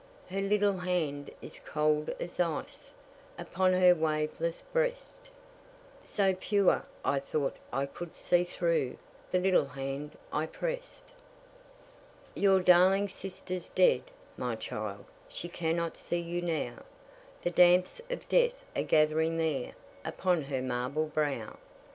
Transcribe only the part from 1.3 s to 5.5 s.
is cold as ice, Upon her waveless breast,